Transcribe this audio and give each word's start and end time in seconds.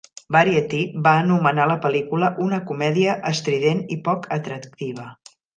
"Variety" 0.35 0.79
va 1.07 1.13
anomenar 1.25 1.67
la 1.73 1.75
pel·lícula 1.83 2.31
"una 2.47 2.61
comèdia 2.71 3.15
estrident 3.35 3.87
i 3.97 4.03
poc 4.09 4.29
atractiva. 4.41 5.11